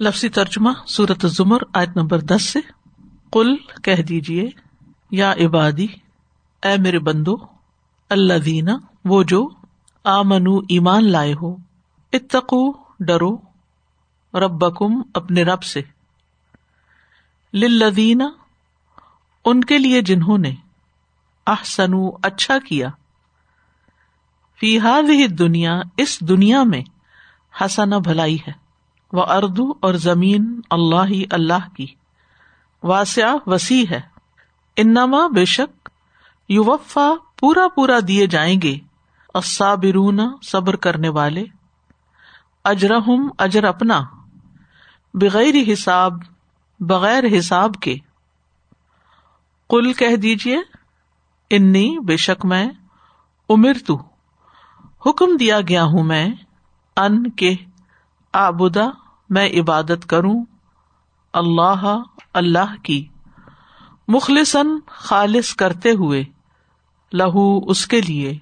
[0.00, 2.58] لفظی ترجمہ سورت زمر آیت نمبر دس سے
[3.32, 4.48] کل کہہ دیجیے
[5.10, 5.86] یا عبادی،
[6.62, 7.36] اے میرے بندو
[8.10, 9.48] اللہ دینا وہ جو
[10.04, 11.56] آ منو ایمان لائے ہو،
[12.12, 13.36] اتقو، ڈرو
[14.34, 15.82] رب بکم اپنے رب سے۔
[17.54, 18.22] لدینہ
[19.44, 20.54] ان کے لیے جنہوں نے
[21.46, 22.88] احسنو اچھا کیا۔
[24.60, 26.82] فی ہی دنیا اس دنیا میں
[27.60, 28.63] حسنا بھلائی ہے۔
[29.14, 31.86] وہ اردو اور زمین اللہ ہی اللہ کی۔
[32.82, 34.00] واسع وسیع ہے۔
[34.76, 35.88] انما بے شک
[36.48, 38.78] یو وفا پورا پورا دیے جائیں گے
[39.34, 41.44] اصابرون صبر کرنے والے۔
[42.64, 44.00] اجرہم اجر اپنا۔
[45.14, 46.12] بغیر حساب
[46.80, 47.96] بغیر حساب کے۔
[49.70, 50.58] کل کہہ دیجیے
[51.50, 52.68] انی بے شک میں
[53.48, 54.02] امر تو
[55.06, 56.28] حکم دیا گیا ہوں میں،
[56.96, 57.54] ان کے
[58.32, 59.03] آبدا
[59.34, 60.44] میں عبادت کروں؟
[61.32, 62.02] اللہ
[62.32, 63.08] اللہ کی۔
[64.08, 66.24] مخلصن خالص کرتے ہوئے،
[67.12, 68.38] لہو اس کے لیے۔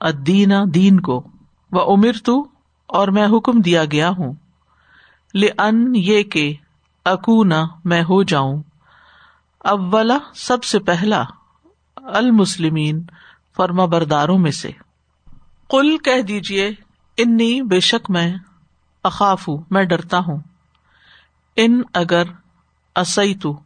[0.00, 1.26] ادینا دین کو۔
[1.72, 2.48] وہ امر تو
[2.86, 4.32] اور میں حکم دیا گیا ہوں۔
[5.34, 6.54] لن یہ کہ
[7.04, 8.62] اکونا میں ہو جاؤں۔
[9.58, 11.24] اولا سب سے پہلا،
[11.96, 13.02] المسلمین،
[13.56, 14.70] فرما برداروں میں سے۔
[15.68, 16.70] کل کہہ دیجیے
[17.16, 18.36] انی، بے شک میں
[19.04, 20.38] اقاف ہوں میں ڈرتا ہوں۔
[21.56, 22.22] ان اگر
[22.96, 23.60] اسی تو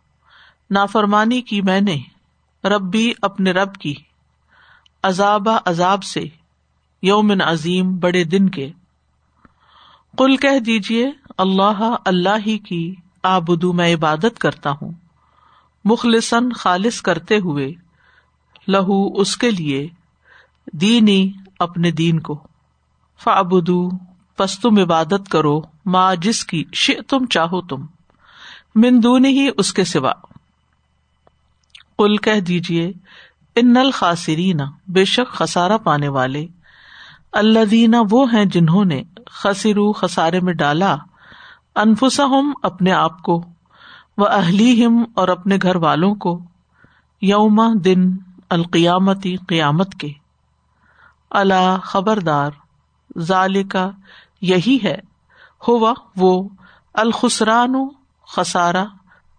[0.71, 1.99] نافرمانی کی میں نے
[2.69, 3.95] ربی اپنے رب کی۔
[5.03, 6.25] عذاب عذاب سے،
[7.03, 8.73] یومن عظیم بڑے دن کے۔
[10.19, 14.93] کل کہہ دیجیے اللہ اللہ ہی کی آبدو میں عبادت کرتا ہوں۔
[15.85, 17.73] مخلصن خالص کرتے ہوئے،
[18.69, 19.89] لہو اس کے لیے
[20.73, 22.47] دینی اپنے دین کو۔
[23.23, 23.89] فابدو
[24.37, 27.87] پس تم عبادت کرو ماں جس کی ش تم چاہو تم
[28.75, 30.13] مندون ہی اس کے سوا۔
[31.99, 32.93] کل کہہ دیجیے
[33.57, 36.47] ان نل خاصرین بے شک خسارا پانے والے
[37.33, 40.97] اللہ دینا وہ ہیں جنہوں نے خسرو خسارے میں ڈالا
[41.75, 43.45] انفسا ہم اپنے آپ کو
[44.19, 46.41] وہ اہلی ہم اور اپنے گھر والوں کو
[47.23, 48.17] یوما دن
[48.51, 50.09] القیامتی قیامت کے۔
[51.31, 52.51] اللہ خبردار
[53.19, 53.91] ظال کا
[54.45, 54.97] یہی ہے۔
[55.69, 56.49] ہوا، وہ،
[56.95, 57.75] الخسران
[58.27, 58.85] خسارا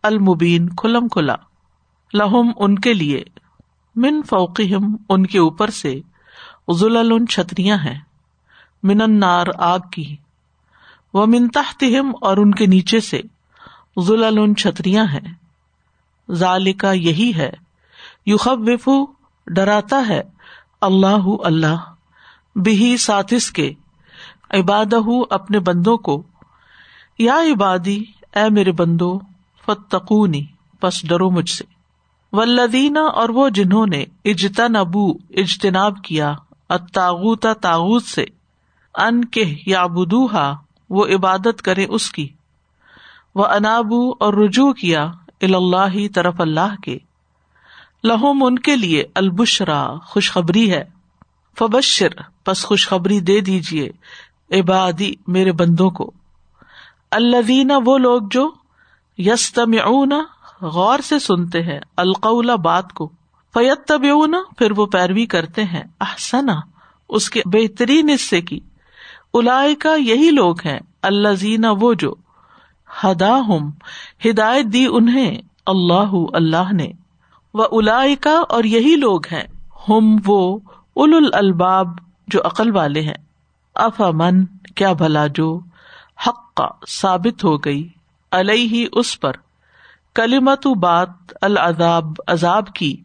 [0.04, 1.36] المبین کھلم کھلا۔
[2.14, 3.24] لہم ان کے لیے۔
[3.96, 6.02] من فوقیم ان کے اوپر سے
[6.68, 8.00] ضلع چھتریاں ہیں۔
[8.84, 10.16] من انار آگ کی۔
[11.14, 13.22] وہ من تحتہم اور ان کے نیچے سے
[13.98, 15.34] ضلع چھتریاں ہیں۔
[16.32, 17.52] ذالکا یہی ہے۔
[18.26, 18.60] یو خب
[19.48, 20.22] ڈراتا ہے۔
[20.82, 21.94] اللہ اللہ۔
[22.56, 23.74] بہی ساتس کے۔
[24.60, 24.94] عباد
[25.30, 26.24] اپنے بندوں کو،
[27.20, 28.04] یا عبادی،
[28.36, 29.20] اے میرے بندو
[29.66, 30.46] فتقونی
[30.80, 31.64] پس ڈرو مجھ سے۔
[32.32, 36.34] ولدینہ اور وہ جنہوں نے اجتا نبو اجتناب کیا
[36.70, 38.26] اتاغوتا تاغت سے،
[38.96, 39.86] ان کے یا
[40.90, 42.30] وہ عبادت کرے اس کی۔
[43.36, 45.12] وہ انابو اور رجوع کیا
[45.42, 46.98] اللہ طرف اللہ کے۔
[48.04, 50.84] لہوم ان کے لیے البشرا، خوشخبری ہے۔
[51.60, 52.08] فبشر
[52.48, 53.92] بس خوشخبری دے دیجیے
[54.52, 56.12] عبادی، میرے بندوں کو۔
[57.12, 58.52] اللہ وہ لوگ جو
[59.18, 59.74] یستم
[60.62, 63.10] غور سے سنتے ہیں القلا بات کو۔
[63.54, 64.04] فیت طب
[64.58, 66.56] پھر وہ پیروی کرتے ہیں۔ احسنا
[67.10, 68.60] اس کے بہترین حصے کی۔
[69.34, 72.14] الا کا یہی لوگ ہیں۔ اللہ زینا وہ جو
[73.04, 73.72] ہدا ہم
[74.30, 75.36] ہدایت دی انہیں
[75.66, 76.88] اللہ اللہ نے۔
[77.54, 79.44] وہ الا کا اور یہی لوگ ہیں۔
[79.90, 80.60] ہم، وہ
[80.94, 81.88] اول الباب
[82.28, 83.25] جو عقل والے ہیں۔
[83.75, 85.59] اف امن کیا بھلا جو
[86.28, 87.90] حق کا ثابت ہو گئی
[88.31, 89.31] الح اس پر۔
[90.16, 91.09] کلیمت بات،
[91.41, 93.03] العذاب، عذاب کی۔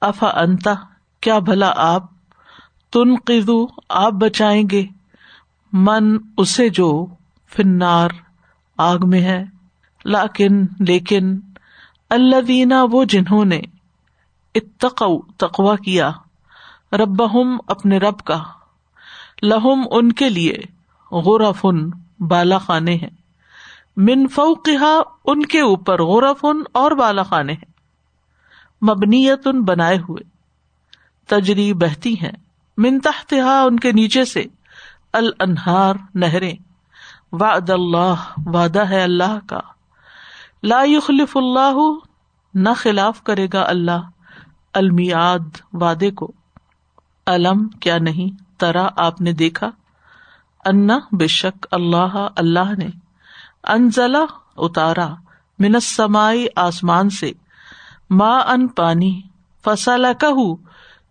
[0.00, 0.74] افا انتا
[1.20, 2.02] کیا بھلا آپ؟
[2.92, 4.86] تن قدو آپ بچائیں گے۔
[5.72, 7.06] من اسے جو
[7.56, 8.08] فنار
[8.78, 9.44] آگ میں ہے۔
[10.04, 11.40] لاکن، لیکن
[12.10, 13.60] اللہ دینا وہ جنہوں نے
[14.54, 16.10] اتقو تقوا کیا۔
[16.92, 17.22] رب
[17.66, 18.42] اپنے رب کا۔
[19.42, 20.54] لہم ان کے لیے
[21.12, 23.10] غورفن بالا خانے ہیں۔
[23.96, 27.72] من فوقہا ان کے اوپر غورفن اور بالا خانے ہیں۔
[28.82, 30.30] مبنیت ان بنائے ہوئے۔
[31.26, 32.32] تجری بہتی ہیں۔
[32.76, 34.44] من تحتہا ان کے نیچے سے
[35.12, 36.54] الانہار نہریں۔
[37.32, 39.60] وعد اللہ، وعدہ ہے اللہ کا۔
[40.62, 41.76] لا يخلف اللہ،
[42.54, 44.10] نہ خلاف کرے گا اللہ۔
[44.74, 46.32] المیاد وعدے کو۔
[47.26, 49.70] علم کیا نہیں؟ ترا آپ نے دیکھا؟
[50.64, 52.88] انا بے شک اللہ اللہ نے۔
[53.64, 54.24] انزلہ
[54.56, 55.14] اتارا
[55.58, 57.32] منسمائی آسمان سے۔
[58.10, 59.20] ماں ان پانی۔
[59.64, 60.54] فسالہ کہ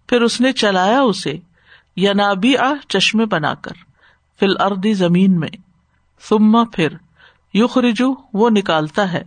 [0.07, 1.37] پھر اس نے چلایا اسے۔
[1.95, 3.73] یا نابی آ چشمے بنا کر۔
[4.39, 5.49] فل اردی زمین میں۔
[6.29, 6.87] سما پھر
[7.53, 9.23] یخ رجو وہ نکالتا ہے۔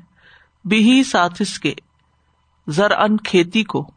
[0.64, 1.75] بھی ساتس کے۔
[2.69, 3.90] زر ان کھیتی کو۔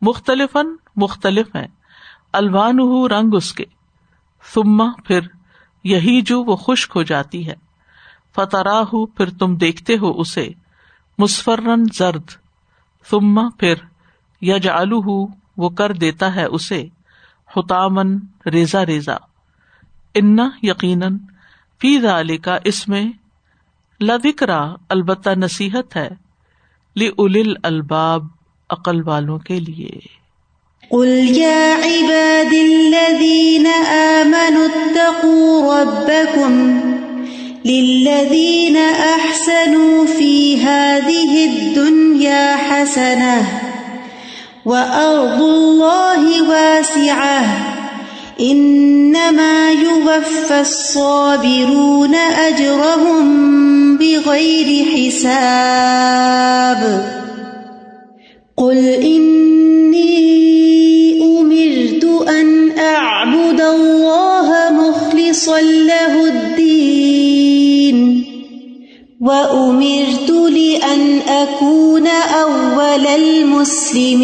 [0.00, 0.56] مختلف
[0.96, 1.81] مختلف ہے
[2.32, 2.78] الوان
[3.10, 3.64] رنگ اس کے۔
[4.54, 5.20] سما پھر
[5.84, 7.54] یہی جو وہ خشک ہو جاتی ہے۔
[8.34, 10.48] فتح پھر تم دیکھتے ہو اسے۔
[11.18, 12.30] مسفرن زرد۔
[13.10, 13.74] سما پھر
[14.42, 15.26] یج آلو
[15.56, 16.86] وہ کر دیتا ہے اسے۔
[17.56, 19.16] حتامن ریزا ریزا
[20.14, 21.18] ان یقیناً
[21.80, 23.12] فی علی کا اس میں
[24.00, 26.08] لکرا البتہ نصیحت ہے۔
[26.96, 27.10] لی
[27.62, 28.24] الباب
[28.70, 30.21] عقل والوں کے لیے۔
[30.90, 36.80] قل يا عباد الذين آمنوا اتقوا ربكم
[37.64, 38.76] للذين
[39.16, 43.42] أحسنوا في هذه الدنيا حسنة
[44.64, 47.44] وأرض الله واسعة
[48.40, 53.26] إنما يوفى الصابرون أجرهم
[53.98, 56.82] بغير حساب
[58.56, 59.81] قل إني
[69.22, 74.22] وأمرت لأن أكون أول المسلمين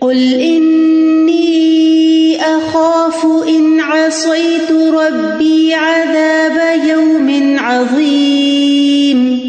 [0.00, 9.40] قل إني أخاف إن عصيت ربي عذاب يوم عظيم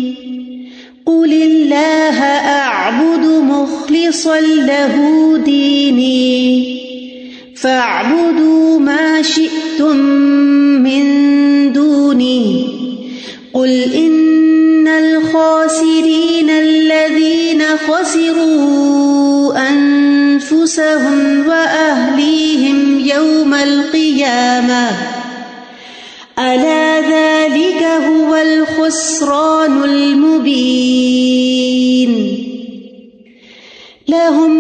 [1.06, 4.96] قل الله أعبد مخلصا له
[5.46, 6.74] ديني
[7.56, 10.43] فاعبدوا ما شئتم
[13.54, 24.90] قل إن الخاسرين الذين خسروا أنفسهم وأهليهم يوم القيامة
[26.40, 31.34] ألا ذلك هو الخسران المبين
[34.08, 34.52] لهم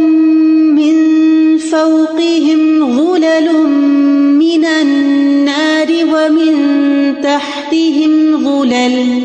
[0.75, 3.67] من فوقهم غلل
[4.37, 6.55] من النار ومن
[7.21, 8.22] تحتهم
[8.73, 9.21] غلل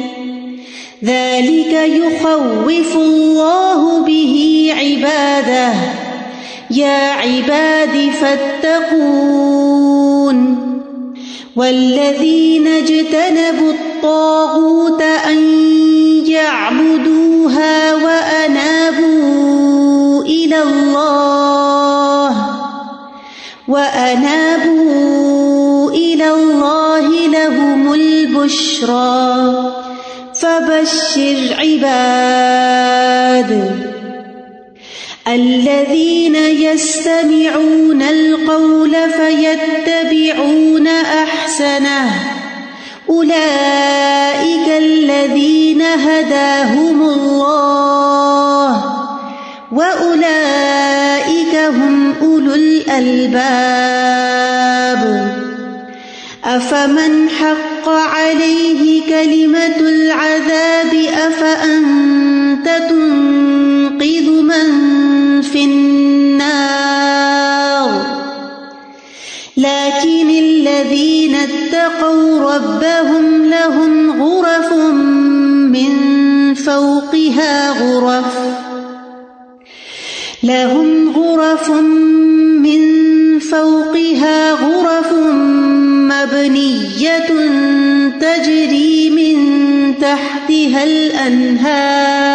[1.04, 5.72] ذلك يخوف الله به عباده.
[6.70, 9.08] يا عباد فاتقون.
[11.56, 15.38] والذين اجتنبوا الطاغوت أن
[16.26, 19.02] يعبدوها وأنابوا
[20.22, 22.34] إلى الله.
[23.68, 24.70] وأنابوا
[25.90, 26.77] إلى الله.
[28.46, 29.72] لهم
[30.34, 33.50] فبشر عباد.
[35.28, 42.10] الذين يستمعون القول فيتبعون أحسنه.
[43.10, 48.84] أولئك الذين هداهم الله.
[49.72, 53.78] وأولئك هم أولو الألباب.
[56.44, 60.94] أفمن حق عليه كلمة العذاب
[61.26, 64.68] أفأنت تنقذ من
[65.42, 65.98] في النار
[69.56, 74.72] لكن الذين اتقوا ربهم لهم غرف
[75.72, 75.92] من
[76.54, 78.34] فوقها غرف
[80.42, 82.80] لهم غرف من
[83.38, 84.77] فوقها غرف
[86.24, 87.28] مبنية
[88.20, 89.38] تجري من
[89.98, 92.28] تحتها الأنهار.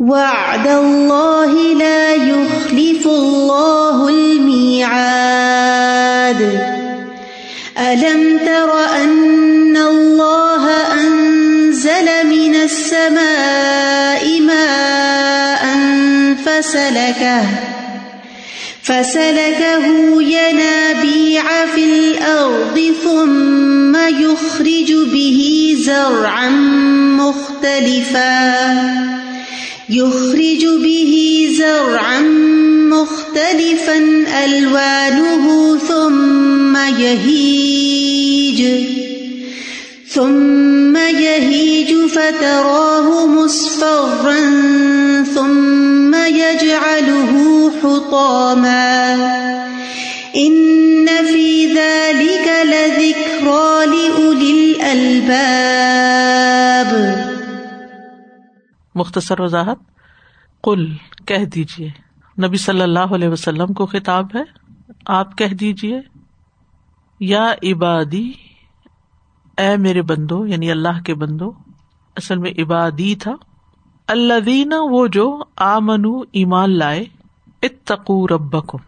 [0.00, 5.54] وعد الله لا يخلف الله الميعاد.
[7.78, 15.64] ألم تر أن الله أنزل من السماء ماء
[16.46, 17.63] فسلكه
[18.84, 19.86] فسلكه
[20.22, 26.48] ينابيع في الأرض ثم يخرج به زرعا
[27.18, 28.54] مختلفا.
[29.90, 32.20] يخرج به زرعا
[32.90, 38.84] مختلفا ألوانه ثم يهيج.
[40.08, 44.40] ثم يهيج فتراه مصفرا
[45.34, 45.83] ثم
[46.28, 49.04] يجعله حطاما.
[50.36, 56.86] إن في ذلك لذكرى الباب
[58.94, 59.78] مختصر وضاحت؟
[60.62, 60.92] کل
[61.26, 61.90] کہہ دیجیے
[62.42, 64.42] نبی صلی اللہ علیہ وسلم کو خطاب ہے؟
[65.06, 66.00] آپ کہہ دیجیے
[67.20, 68.32] یا عبادی،
[69.58, 71.52] اے میرے بندو یعنی اللہ کے بندو،
[72.16, 73.32] اصل میں عبادی تھا؟
[74.08, 75.78] اللہ دینا وہ جو آ
[76.32, 77.04] ایمان لائے،
[77.62, 78.78] اتقو ربکم،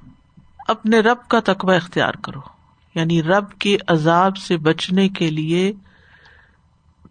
[0.68, 2.40] اپنے رب کا تقوی اختیار کرو۔
[2.94, 5.73] یعنی رب کے عذاب سے بچنے کے لیے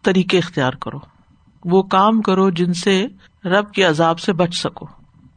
[0.02, 1.00] طریقے اختیار کرو۔
[1.66, 3.08] وہ کام کرو جن سے
[3.46, 4.86] رب کے عذاب سے بچ سکو۔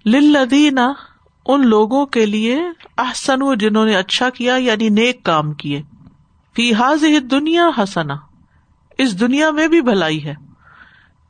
[0.05, 0.93] لدینہ
[1.47, 2.61] ان لوگوں کے لیے
[2.99, 5.83] احسن، جنہوں نے اچھا کیا یعنی نیک کام کیے۔
[6.57, 8.17] فی حاض دنیا حسنا
[8.99, 10.35] اس دنیا میں بھی بھلائی ہے۔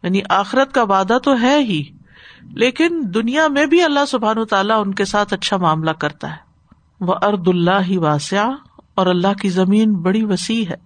[0.03, 1.83] یعنی آخرت کا وعدہ تو ہے ہی،
[2.55, 6.37] لیکن دنیا میں بھی اللہ سبحان تعالیٰ ان کے ساتھ اچھا معاملہ کرتا ہے۔
[7.01, 8.49] وہ ارد اللہ ہی واسع
[8.95, 10.77] اور اللہ کی زمین بڑی وسیع ہے۔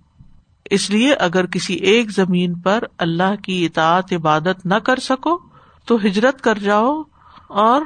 [0.71, 5.39] اس لیے اگر کسی ایک زمین پر اللہ کی اطاعت، عبادت نہ کر سکو،
[5.87, 7.03] تو ہجرت کر جاؤ
[7.49, 7.83] اور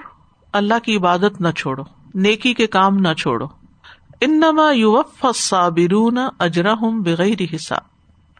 [0.53, 1.83] اللہ کی عبادت نہ چھوڑو،
[2.15, 3.47] نیکی کے کام نہ چھوڑو۔
[4.21, 7.81] انما یوف صابرون اجرا ہوں بغیر حساب۔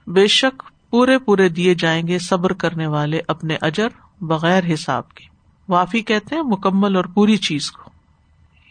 [0.07, 3.89] بے شک پورے پورے دیے جائیں گے صبر کرنے والے اپنے اجر
[4.21, 5.25] بغیر حساب کے۔
[5.69, 7.91] وافی کہتے ہیں مکمل اور پوری چیز کو۔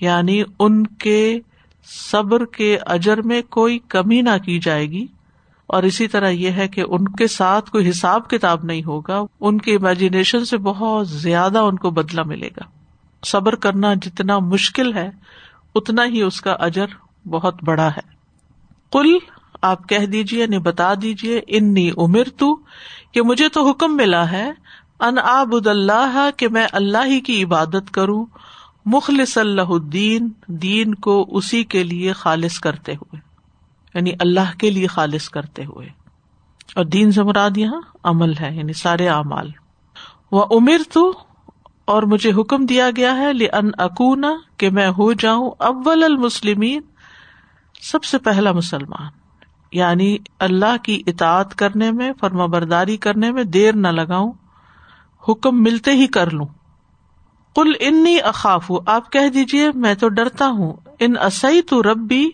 [0.01, 1.39] یعنی ان کے
[2.11, 5.07] صبر کے اجر میں کوئی کمی نہ کی جائے گی۔
[5.67, 9.57] اور اسی طرح یہ ہے کہ ان کے ساتھ کوئی حساب کتاب نہیں ہوگا۔ ان
[9.57, 12.63] کے امیجنیشن سے بہت زیادہ ان کو بدلا ملے گا۔
[13.25, 15.09] صبر کرنا جتنا مشکل ہے،
[15.75, 16.85] اتنا ہی اس کا اجر
[17.27, 18.15] بہت بڑا ہے۔
[18.91, 19.17] کل
[19.61, 22.59] آپ کہہ دیجیے یعنی بتا دیجیے انی عمر تو
[23.11, 24.51] کہ مجھے تو حکم ملا ہے،
[24.99, 28.25] ان آبد اللہ، کہ میں اللہ ہی کی عبادت کروں
[28.85, 33.19] مخلص اللہ الدین، دین کو اسی کے لیے خالص کرتے ہوئے
[33.93, 35.87] یعنی اللہ کے لیے خالص کرتے ہوئے۔
[36.75, 39.49] اور دین سے مراد یہاں عمل ہے یعنی سارے اعمال۔
[40.31, 41.13] وہ امر تو
[41.85, 46.81] اور مجھے حکم دیا گیا ہے ان اکونا، کہ میں ہو جاؤں اول المسلمین،
[47.81, 49.24] سب سے پہلا مسلمان۔
[49.75, 54.31] یعنی اللہ کی اطاعت کرنے میں، فرما برداری کرنے میں دیر نہ لگاؤں،
[55.29, 56.45] حکم ملتے ہی کر لوں۔
[57.55, 62.31] کل انی اقاف آپ کہہ دیجیے میں تو ڈرتا ہوں۔ ان اصعی تو رب بھی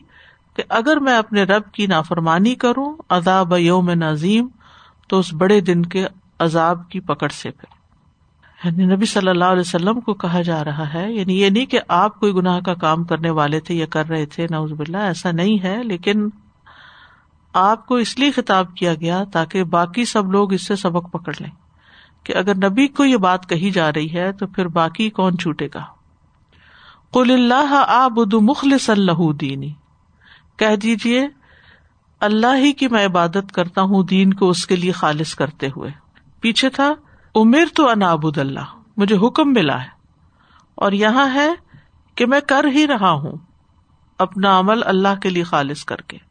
[0.55, 4.48] کہ اگر میں اپنے رب کی نافرمانی کروں، عذاب یوم نظیم،
[5.07, 6.07] تو اس بڑے دن کے
[6.39, 7.81] عذاب کی پکڑ سے پھر۔
[8.63, 11.79] یعنی نبی صلی اللہ علیہ وسلم کو کہا جا رہا ہے یعنی یہ نہیں کہ
[11.88, 15.31] آپ کوئی گناہ کا کام کرنے والے تھے یا کر رہے تھے نوز باللہ، ایسا
[15.31, 16.29] نہیں ہے، لیکن
[17.53, 21.34] آپ کو اس لیے خطاب کیا گیا تاکہ باقی سب لوگ اس سے سبق پکڑ
[21.39, 21.51] لیں
[22.24, 25.67] کہ اگر نبی کو یہ بات کہی جا رہی ہے تو پھر باقی کون چھوٹے
[25.74, 25.84] گا؟
[27.13, 29.74] کل اللہ آبد مخلص اللہ دینی۔
[30.58, 31.27] کہہ دیجیے
[32.20, 35.91] اللہ ہی کی میں عبادت کرتا ہوں دین کو اس کے لیے خالص کرتے ہوئے۔
[36.41, 36.93] پیچھے تھا
[37.36, 39.89] امیر تو انابود اللہ، مجھے حکم ملا ہے۔
[40.75, 41.50] اور یہاں ہے
[42.15, 43.38] کہ میں کر ہی رہا ہوں،
[44.17, 46.31] اپنا عمل اللہ کے لیے خالص کر کے۔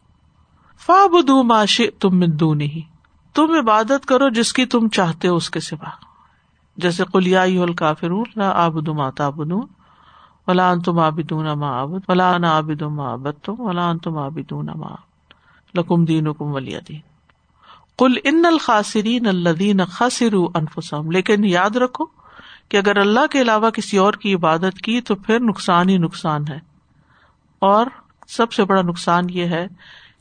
[0.87, 2.89] فا بدو معاش تم مندو نہیں
[3.35, 5.89] تم عبادت کرو جس کی تم چاہتے ہو اس کے سوا۔
[6.77, 7.45] جیسے کلیا
[7.77, 9.53] کافر آبد تابن
[10.49, 14.95] ولا تم آبدون ما آبد ولا نا آبد ما آبد تم ولا تم آبدون ما
[15.75, 17.01] لکم دین حکم ولی دین۔
[17.99, 22.05] کل ان الخاصرین الدین خاصر انفسم لیکن یاد رکھو
[22.69, 26.45] کہ اگر اللہ کے علاوہ کسی اور کی عبادت کی تو پھر نقصان ہی نقصان
[26.49, 26.59] ہے۔
[27.59, 27.87] اور
[28.29, 29.67] سب سے بڑا نقصان یہ ہے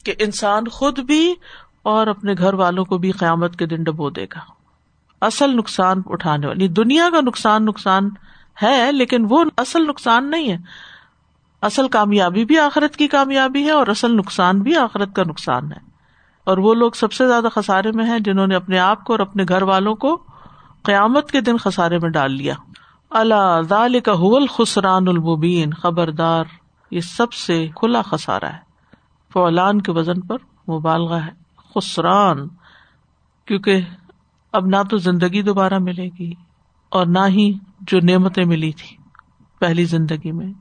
[0.05, 1.35] کہ انسان خود بھی
[1.83, 4.39] اور اپنے گھر والوں کو بھی قیامت کے دن ڈبو دے گا۔
[5.21, 8.09] اصل نقصان اٹھانے والی۔ دنیا کا نقصان نقصان
[8.63, 10.57] ہے، لیکن وہ اصل نقصان نہیں ہے۔
[11.61, 15.89] اصل کامیابی بھی آخرت کی کامیابی ہے اور اصل نقصان بھی آخرت کا نقصان ہے۔
[16.43, 19.19] اور وہ لوگ سب سے زیادہ خسارے میں ہیں جنہوں نے اپنے آپ کو اور
[19.19, 20.23] اپنے گھر والوں کو
[20.83, 22.53] قیامت کے دن خسارے میں ڈال لیا۔
[23.09, 26.43] اللہ کا حول خسران المبین۔ خبردار،
[26.91, 28.68] یہ سب سے کھلا خسارا ہے۔
[29.33, 30.37] فولان کے وزن پر
[30.71, 31.31] مبالغہ ہے،
[31.75, 32.47] خسران،
[33.45, 33.81] کیونکہ
[34.53, 36.33] اب نہ تو زندگی دوبارہ ملے گی
[36.89, 38.97] اور نہ ہی جو نعمتیں ملی تھی
[39.59, 40.53] پہلی زندگی میں۔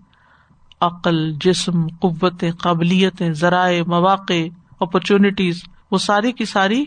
[0.80, 4.46] عقل، جسم قوتیں قابلیتیں ذرائع، مواقع
[4.80, 6.84] اپرچونیٹیز وہ ساری کی ساری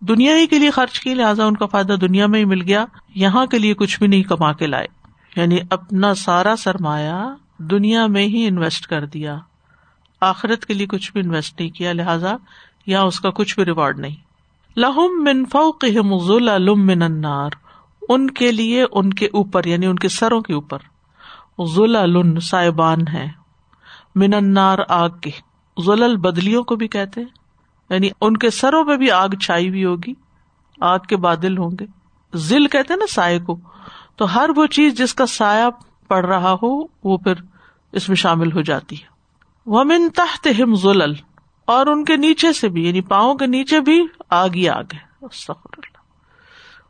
[0.00, 2.84] دنیا ہی کے لیے خرچ کی، لہٰذا ان کا فائدہ دنیا میں ہی مل گیا،
[3.14, 4.86] یہاں کے لیے کچھ بھی نہیں کما کے لائے۔
[5.36, 9.38] یعنی اپنا سارا سرمایہ دنیا میں ہی انویسٹ کر دیا۔
[10.20, 12.36] آخرت کے لیے کچھ بھی انویسٹ نہیں کیا، لہٰذا
[12.86, 14.16] یا اس کا کچھ بھی ریوارڈ نہیں۔
[14.76, 17.50] لہم من فوقہم ظلل من النار،
[18.08, 20.78] ان کے لیے ان کے اوپر یعنی ان کے سروں کے اوپر
[21.74, 23.26] ظلل سائبان ہے
[24.14, 25.30] من النار آگ کے،
[25.84, 27.28] ظلل بدلیوں کو بھی کہتے ہیں۔
[27.90, 30.14] یعنی ان کے سروں پہ بھی آگ چھائی ہوئی ہوگی،
[30.80, 31.86] آگ کے بادل ہوں گے۔
[32.36, 33.58] ذل کہتے نا سائے کو،
[34.16, 35.64] تو ہر وہ چیز جس کا سایہ
[36.08, 37.34] پڑ رہا ہو، وہ پھر
[37.92, 39.17] اس میں شامل ہو جاتی ہے۔
[39.70, 41.12] وہ من تحت ہم ذلل
[41.64, 44.98] اور ان کے نیچے سے بھی یعنی پاؤں کے نیچے بھی آگ ہی آگ ہے۔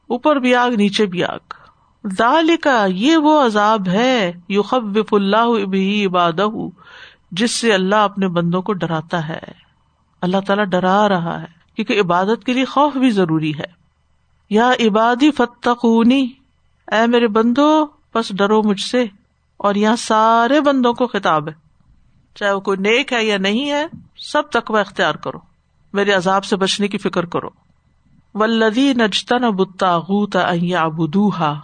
[0.07, 1.55] اوپر بھی آگ، نیچے بھی آگ۔
[2.19, 6.33] دال کا یہ وہ عذاب ہے یو خب اللہ بھی عباد
[7.33, 9.39] جس سے اللہ اپنے بندوں کو ڈراتا ہے۔
[10.21, 13.73] اللہ تعالیٰ ڈرا رہا ہے، کیونکہ عبادت کے لیے خوف بھی ضروری ہے۔
[14.51, 16.29] یا عبادی فتقونی،
[16.93, 19.07] اے میرے بندو بس ڈرو مجھ سے،
[19.57, 21.68] اور یہاں سارے بندوں کو خطاب ہے۔
[22.35, 25.39] چاہے وہ کوئی نیک ہے یا نہیں ہے، سب تقوی اختیار کرو۔
[25.93, 27.49] میرے عذاب سے بچنے کی فکر کرو۔
[28.35, 31.61] ولدی نجتن بتاغوت ابودوہا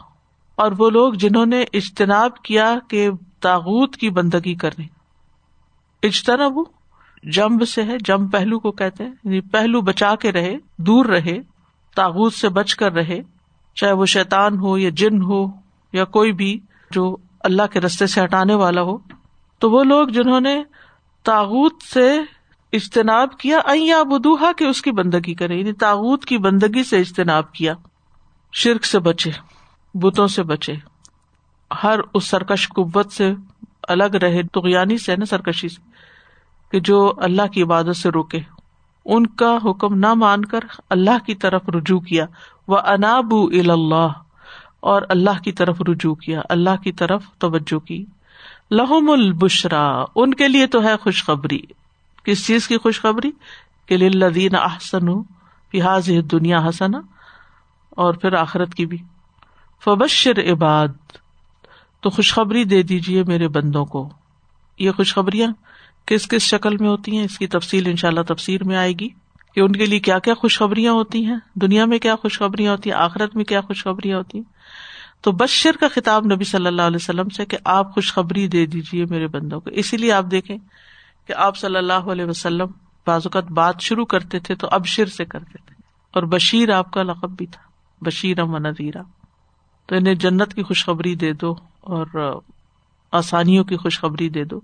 [0.54, 4.86] اور وہ لوگ جنہوں نے اجتناب کیا کہ تاغت کی بندگی کرنی۔
[6.02, 6.52] اجتناب
[7.32, 11.38] جمب سے ہے جم پہلو کو کہتے ہیں۔ یعنی پہلو بچا کے رہے، دور رہے
[11.96, 13.20] تاغت سے بچ کر رہے۔
[13.74, 15.46] چاہے وہ شیتان ہو یا جن ہو
[15.92, 18.98] یا کوئی بھی جو اللہ کے رستے سے ہٹانے والا ہو۔
[19.58, 20.62] تو وہ لوگ جنہوں نے
[21.22, 22.20] تاغت سے
[22.72, 27.52] اجتناب کیا ایا بدوہا کہ اس کی بندگی کرے یعنی تاغت کی بندگی سے اجتناب
[27.52, 27.74] کیا۔
[28.52, 29.30] شرک سے بچے،
[29.94, 30.74] بتوں سے بچے۔
[31.82, 33.34] ہر اس سرکش قوت سے
[33.88, 35.90] الگ رہے تغیانی سے نا، سرکشی سے،
[36.72, 38.40] کہ جو اللہ کی عبادت سے روکے
[39.04, 42.26] ان کا حکم نہ مان کر اللہ کی طرف رجوع کیا۔
[42.68, 44.08] وہ اناب اللہ
[44.80, 48.04] اور اللہ کی طرف رجوع کیا، اللہ کی طرف توجہ کی۔
[48.70, 51.60] لہم البشرا، ان کے لیے تو ہے خوشخبری۔
[52.24, 53.30] کس چیز کی خوشخبری؟
[53.86, 55.22] کہ لدین احسن
[55.72, 56.98] فحاظ دنیا حسنا،
[57.90, 58.98] اور پھر آخرت کی بھی۔
[59.84, 60.88] فبشر عباد،
[62.00, 64.08] تو خوشخبری دے دیجیے میرے بندوں کو۔
[64.78, 65.48] یہ خوشخبریاں
[66.06, 68.92] کس کس شکل میں ہوتی ہیں؟ اس کی تفصیل ان شاء اللہ تفسیر میں آئے
[68.92, 69.08] گی۔
[69.54, 72.96] کہ ان کے لیے کیا کیا خوشخبریاں ہوتی ہیں؟ دنیا میں کیا خوشخبریاں ہوتی ہیں؟
[72.96, 74.53] آخرت میں کیا خوشخبریاں ہوتی ہیں؟
[75.24, 79.04] تو بشر کا خطاب نبی صلی اللہ علیہ وسلم سے کہ آپ خوشخبری دے دیجیے
[79.10, 80.56] میرے بندوں کو۔ اسی لیے آپ دیکھیں
[81.26, 82.66] کہ آپ صلی اللہ علیہ وسلم
[83.06, 85.74] بعض اوقات بات شروع کرتے تھے تو ابشر سے کرتے تھے۔
[86.14, 87.62] اور بشیر آپ کا لقب بھی تھا۔
[88.00, 89.02] بشیر و نذیرہ
[89.86, 92.40] تو انہیں جنت کی خوشخبری دے دو اور
[93.12, 94.60] آسانیوں کی خوشخبری دے دو۔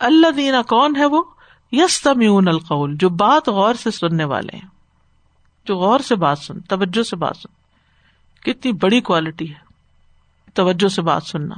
[0.00, 1.22] اللہ دینا کون ہے وہ؟
[1.72, 4.68] یس تمیون القول، جو بات غور سے سننے والے ہیں۔
[5.64, 7.52] جو غور سے بات سن، توجہ سے بات سن۔
[8.40, 9.65] کتنی بڑی کوالٹی ہے۔
[10.56, 11.54] توجہ سے بات سننا۔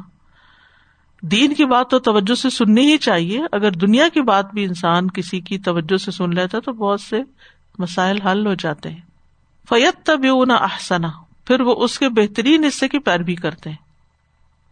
[1.23, 5.11] دین کی بات تو توجہ سے سننی ہی چاہیے۔ اگر دنیا کی بات بھی انسان
[5.11, 7.23] کسی کی توجہ سے سن لیتا تو بہت سے
[7.79, 9.01] مسائل حل ہو جاتے ہیں۔
[9.69, 11.09] فیت تب احسنا
[11.45, 13.77] پھر وہ اس کے بہترین حصے کی پیروی کرتے ہیں۔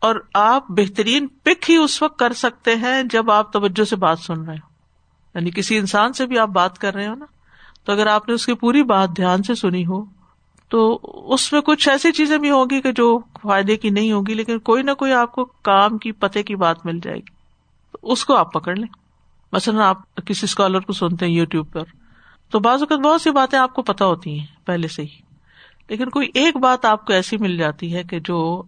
[0.01, 4.19] اور آپ بہترین پک ہی اس وقت کر سکتے ہیں جب آپ توجہ سے بات
[4.19, 4.69] سن رہے ہو
[5.35, 7.27] یعنی کسی انسان سے بھی آپ بات کر رہے ہو نا۔
[7.85, 10.15] تو اگر آپ نے اس کی پوری بات دھیان سے سنی ہو
[10.68, 14.59] تو اس میں کچھ ایسی چیزیں بھی ہوگی کہ جو فائدے کی نہیں ہوگی لیکن
[14.59, 17.35] کوئی نہ کوئی آپ کو کام کی پتے کی بات مل جائے گی۔
[17.92, 18.88] تو اس کو آپ پکڑ لیں۔
[19.52, 21.83] مثلاً آپ کسی اسکالر کو سنتے ہیں یو ٹیوب پر۔
[22.50, 25.26] تو بعض اوقات بہت سی باتیں آپ کو پتا ہوتی ہیں پہلے سے ہی۔
[25.88, 28.62] لیکن کوئی ایک بات آپ کو ایسی مل جاتی ہے کہ جو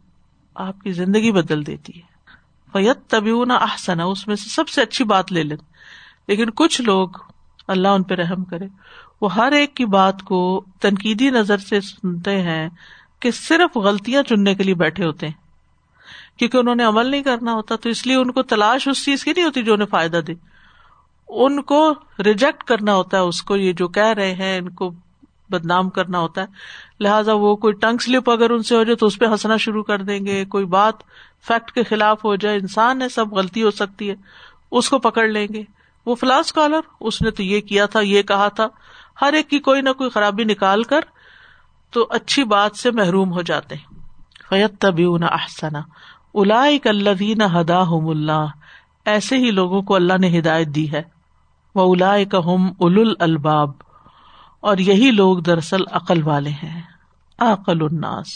[0.54, 2.08] آپ کی زندگی بدل دیتی ہے۔
[2.72, 5.56] فیت تبھی احسن اس میں سے سب سے اچھی بات لے لیں۔
[6.28, 7.08] لیکن کچھ لوگ
[7.68, 8.66] اللہ ان پہ رحم کرے۔
[9.20, 12.68] وہ ہر ایک کی بات کو تنقیدی نظر سے سنتے ہیں
[13.20, 15.48] کہ صرف غلطیاں چننے کے لیے بیٹھے ہوتے ہیں۔
[16.38, 19.24] کیونکہ انہوں نے عمل نہیں کرنا ہوتا، تو اس لیے ان کو تلاش اس چیز
[19.24, 20.32] کی نہیں ہوتی جو انہیں فائدہ دے۔
[21.28, 24.90] ان کو ریجیکٹ کرنا ہوتا ہے، اس کو یہ جو کہہ رہے ہیں، ان کو
[25.50, 26.46] بدنام کرنا ہوتا ہے۔
[27.00, 29.82] لہٰذا وہ کوئی ٹنگ سلپ اگر ان سے ہو جائے تو اس پہ ہنسنا شروع
[29.82, 30.94] کر دیں گے۔ کوئی بات
[31.46, 34.14] فیکٹ کے خلاف ہو جائے، انسان ہے، سب غلطی ہو سکتی ہے،
[34.70, 35.62] اس کو پکڑ لیں گے۔
[36.08, 38.66] وہ فلاں اسکالر اس نے تو یہ کیا تھا، یہ کہا تھا،
[39.22, 41.00] ہر ایک کی کوئی نہ کوئی خرابی نکال کر
[41.90, 44.00] تو اچھی بات سے محروم ہو جاتے ہیں۔
[44.48, 45.80] فیت تبھی احسنا
[46.34, 48.46] الا الدین ہدا ہم اللہ
[49.04, 51.02] ایسے ہی لوگوں کو اللہ نے ہدایت دی ہے۔
[51.74, 53.70] وہ الا ہم اول الباب
[54.60, 56.82] اور یہی لوگ دراصل عقل والے ہیں۔
[57.38, 58.26] عقل الناس۔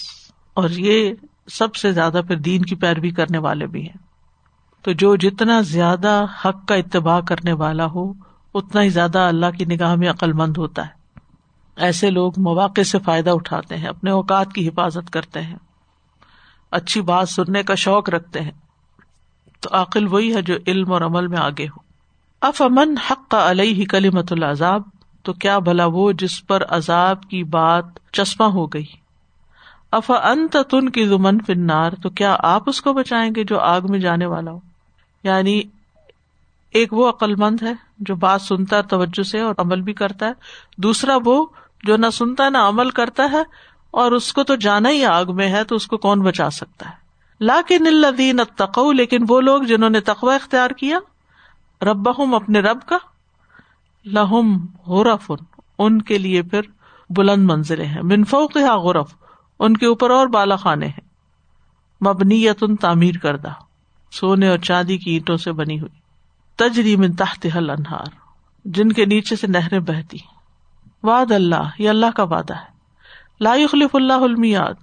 [0.54, 1.14] اور یہ
[1.52, 4.11] سب سے زیادہ پھر دین کی پیروی کرنے والے بھی ہیں۔
[4.82, 8.12] تو جو جتنا زیادہ حق کا اتباع کرنے والا ہو،
[8.54, 11.02] اتنا ہی زیادہ اللہ کی نگاہ میں عقل مند ہوتا ہے۔
[11.76, 15.56] ایسے لوگ مواقع سے فائدہ اٹھاتے ہیں، اپنے اوقات کی حفاظت کرتے ہیں۔
[16.70, 18.50] اچھی بات سننے کا شوق رکھتے ہیں۔
[19.60, 21.78] تو عقل وہی ہے جو علم اور عمل میں آگے ہو۔
[22.40, 24.82] اف امن حق کا علیہ کلی مت العذاب،
[25.22, 28.84] تو کیا بھلا وہ جس پر عذاب کی بات چشمہ ہو گئی۔
[29.92, 33.80] اف انت تن کی زمن فنار تو کیا آپ اس کو بچائیں گے جو آگ
[33.88, 34.71] میں جانے والا ہو؟
[35.22, 35.62] یعنی
[36.70, 40.26] ایک وہ عقل مند ہے جو بات سنتا ہے، توجہ سے اور عمل بھی کرتا
[40.26, 40.32] ہے۔
[40.76, 41.46] دوسرا وہ
[41.84, 43.42] جو نہ سنتا ہے نہ عمل کرتا ہے
[43.90, 46.88] اور اس کو تو جانا ہی آگ میں ہے، تو اس کو کون بچا سکتا
[46.88, 46.94] ہے؟
[47.40, 50.98] لا کے نلدین تقو لیکن وہ لوگ جنہوں نے تقوا اختیار کیا
[51.82, 52.98] رب اپنے رب کا،
[54.04, 55.32] لہم غرف،
[55.78, 56.60] ان کے لیے پھر
[57.10, 59.14] بلند منزلیں ہیں۔ منفوق غرف،
[59.58, 61.12] ان کے اوپر اور بالا خانے ہیں۔
[62.08, 63.52] مبنی تعمیر کردہ۔
[64.12, 66.00] سونے اور چاندی کی اینٹوں سے بنی ہوئی۔
[66.56, 68.08] تجری من تحت حل انہار
[68.64, 70.18] جن کے نیچے سے نہریں بہتی۔
[71.02, 72.70] واد اللہ، یہ اللہ کا وعدہ ہے۔
[73.40, 74.74] لا خلیف اللہ المیاد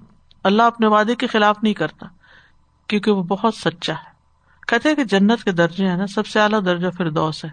[0.44, 2.08] اللہ اپنے وعدے کے خلاف نہیں کرتا،
[2.88, 4.12] کیونکہ وہ بہت سچا ہے۔
[4.68, 7.50] کہتے کہ جنت کے درجے ہیں نا، سب سے اعلیٰ درجہ فردوس ہے۔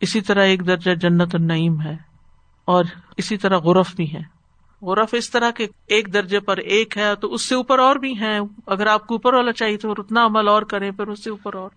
[0.00, 1.96] اسی طرح ایک درجہ جنت النعیم ہے،
[2.64, 2.84] اور
[3.16, 4.37] اسی طرح غرف بھی ہے
[4.82, 8.20] غرف اس طرح کے ایک درجے پر ایک ہے تو اس سے اوپر اور بھی
[8.20, 11.30] ہے اگر آپ کو اوپر والا چاہیے تو اتنا عمل اور کریں، پھر اس سے
[11.30, 11.70] اوپر اور۔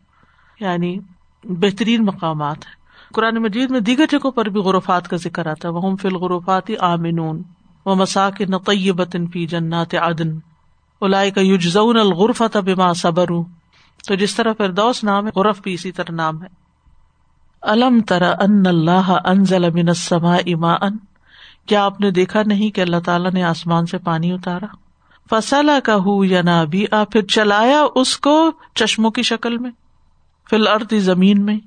[0.60, 1.00] یعنی
[1.44, 2.82] بہترین مقامات ہیں۔
[3.14, 6.72] قرآن مجید میں دیگر جگہوں پر بھی غرفات کا ذکر آتا ہے۔ وہ فل غرفات
[6.80, 7.44] آمنون
[7.86, 10.40] و مساک نطیبت فی جنات عدن
[11.02, 13.28] الاائے کا یوجزون الغرفت بما صبر
[14.08, 16.48] تو جس طرح فردوس نام ہے، غرف بھی اسی طرح نام ہے۔
[17.62, 20.78] الم ترا ان اللہ انزل من السماء ماء
[21.66, 24.66] کیا آپ نے دیکھا نہیں کہ اللہ تعالیٰ نے آسمان سے پانی اتارا؟
[25.30, 29.72] فصلا کا ہو یا نہ بھی آ پھر چلایا اس کو چشموں کی شکل میں
[30.50, 31.60] فی الارض زمین میں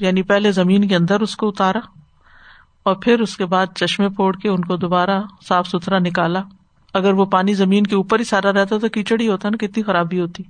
[0.00, 1.78] یعنی پہلے زمین کے اندر اس کو اتارا
[2.82, 6.42] اور پھر اس کے بعد چشمے پھوڑ کے ان کو دوبارہ صاف ستھرا نکالا۔
[6.94, 9.82] اگر وہ پانی زمین کے اوپر ہی سارا رہتا تو کیچڑ ہی ہوتا نا، کتنی
[9.82, 10.42] خرابی ہوتی۔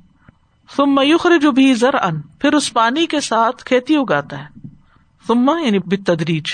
[0.77, 4.69] تم میوخر جو بھی زر ان پھر اس پانی کے ساتھ کھیتی اگاتا ہے۔
[5.27, 6.47] تما یعنی بتدریج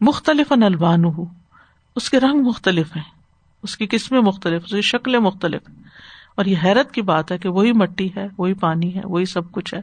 [0.00, 1.41] مختلف البان ہو
[1.96, 3.04] اس کے رنگ مختلف ہیں،
[3.62, 5.62] اس کی قسمیں مختلف اس کی شکلیں مختلف
[6.34, 9.52] اور یہ حیرت کی بات ہے کہ وہی مٹی ہے، وہی پانی ہے، وہی سب
[9.52, 9.80] کچھ ہے۔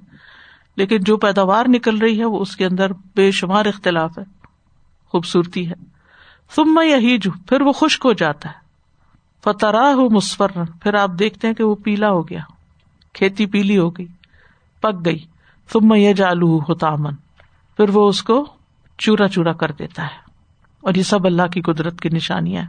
[0.76, 4.24] لیکن جو پیداوار نکل رہی ہے، وہ اس کے اندر بے شمار اختلاف ہے،
[5.10, 5.74] خوبصورتی ہے۔
[6.56, 8.70] تم میں یہی جو پھر وہ خشک ہو جاتا ہے۔
[9.44, 10.48] فترا ہو مسفر
[10.82, 12.40] پھر آپ دیکھتے ہیں کہ وہ پیلا ہو گیا۔
[13.14, 14.08] کھیتی پیلی ہو گئی،
[14.80, 15.20] پک گئی۔
[15.72, 16.88] تم میں یہ جالو ہوتا
[17.78, 18.46] پھر وہ اس کو
[18.98, 20.29] چورا چورا کر دیتا ہے۔
[20.82, 22.64] اور یہ سب اللہ کی قدرت کی نشانیاں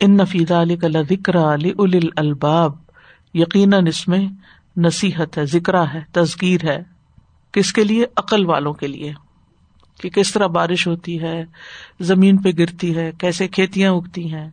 [0.00, 2.72] ان نفیدہ علی کا ذکر علی ال الباب
[3.34, 4.28] یقیناً اس میں
[4.76, 6.82] نصیحت ہے ذکر ہے، تذکیر ہے۔
[7.52, 9.12] کس کے لیے؟ عقل والوں کے لیے۔
[10.00, 11.44] کہ کس طرح بارش ہوتی ہے،
[12.00, 14.50] زمین پہ گرتی ہے، کیسے کھیتیاں اگتی ہیں،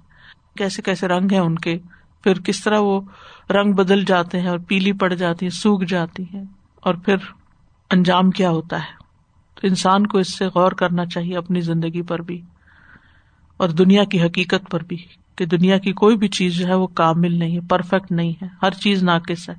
[0.57, 1.77] کیسے کیسے رنگ ہیں ان کے۔
[2.23, 3.01] پھر کس طرح وہ
[3.49, 6.43] رنگ بدل جاتے ہیں اور پیلی پڑ جاتی ہیں، سوکھ جاتی ہیں۔
[6.75, 7.15] اور پھر
[7.91, 9.03] انجام کیا ہوتا ہے۔
[9.55, 12.41] تو انسان کو اس سے غور کرنا چاہیے اپنی زندگی پر بھی۔
[13.61, 14.97] اور دنیا کی حقیقت پر بھی
[15.35, 18.47] کہ دنیا کی کوئی بھی چیز جو ہے وہ کامل نہیں ہے پرفیکٹ نہیں ہے،
[18.61, 19.55] ہر چیز ناقص ہے۔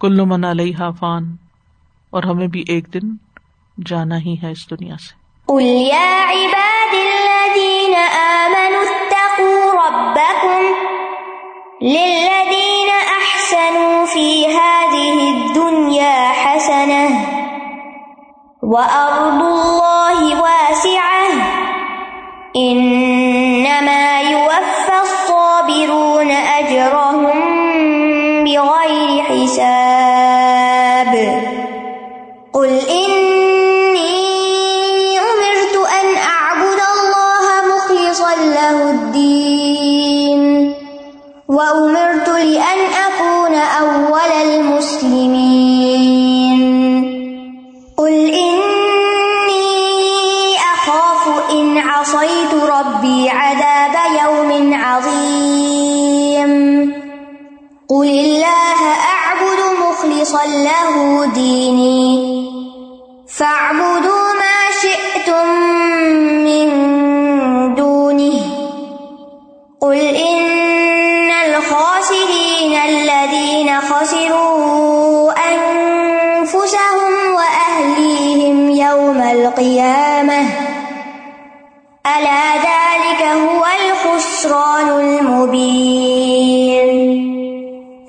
[0.00, 1.36] کلو من علیہ فان،
[2.10, 3.14] اور ہمیں بھی ایک دن
[3.86, 5.12] جانا ہی ہے اس دنیا سے۔
[5.46, 10.62] قل يا عباد الذين آمنوا اتقوا ربكم
[11.82, 17.04] للذين أحسنوا في هذه الدنيا حسنة
[18.62, 19.79] وأرض الله
[22.56, 27.40] انما يوفى الصابرون اجرهم
[28.44, 30.00] بغير حساب.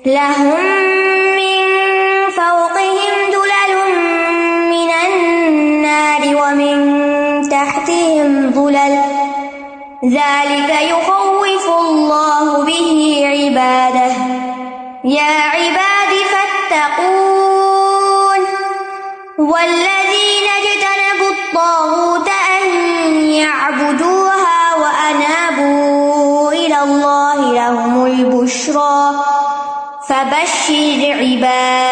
[0.06, 0.64] لهم
[1.36, 1.62] من
[2.30, 3.72] فوقهم ظلل
[4.70, 9.00] من النار ومن تحتهم ظلل
[10.04, 14.12] ذلك يخوف الله به عباده
[15.04, 15.51] يا
[31.42, 31.91] فبشر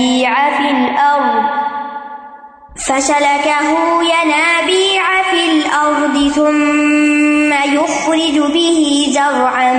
[0.00, 1.44] ينابيع في الأرض
[2.76, 3.68] فسلكه
[4.02, 9.72] ينابيع في الأرض ثم يخرج به زرعا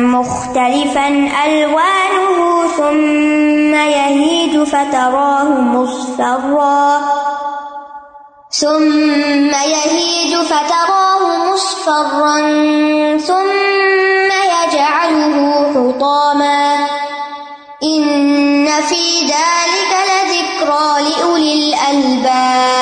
[0.00, 1.08] مختلفا
[1.44, 6.98] ألوانه ثم يهيج فتراه مصفرا
[8.50, 12.38] ثم يهيج فتراه مصفرا
[13.18, 15.36] ثم يجعله
[15.74, 16.91] حطاما
[17.84, 22.81] إن في ذلك لذكرى لأولي الألباب